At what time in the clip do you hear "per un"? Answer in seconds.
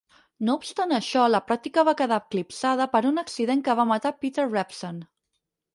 2.97-3.25